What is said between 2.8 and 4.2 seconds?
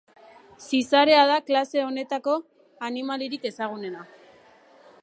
animaliarik ezagunena.